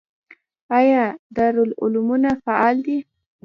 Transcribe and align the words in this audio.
آیا 0.79 1.03
دارالعلومونه 1.35 2.29
فعال 2.45 2.75
دي؟ 2.85 2.97